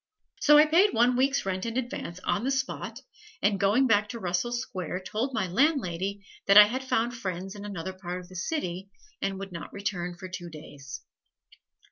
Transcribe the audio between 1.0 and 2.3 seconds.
week's rent in advance